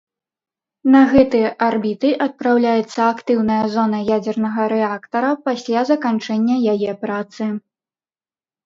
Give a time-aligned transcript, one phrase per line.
[0.93, 7.43] На гэтыя арбіты адпраўляецца актыўная зона ядзернага рэактара пасля заканчэння яе працы.